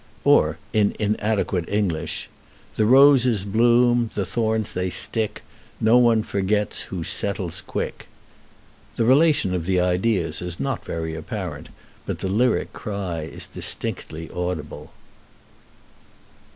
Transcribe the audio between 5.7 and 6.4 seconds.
No one